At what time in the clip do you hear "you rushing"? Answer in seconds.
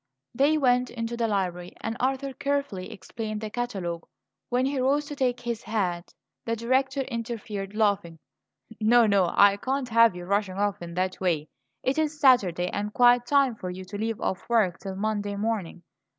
10.15-10.55